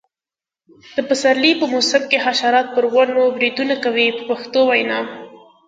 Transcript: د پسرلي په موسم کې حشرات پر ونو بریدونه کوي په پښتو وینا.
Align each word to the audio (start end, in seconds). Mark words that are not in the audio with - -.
د 0.95 0.97
پسرلي 1.09 1.51
په 1.59 1.65
موسم 1.73 2.03
کې 2.11 2.23
حشرات 2.25 2.67
پر 2.75 2.85
ونو 2.93 3.23
بریدونه 3.35 3.75
کوي 3.83 4.07
په 4.17 4.23
پښتو 4.29 4.59
وینا. 4.69 4.99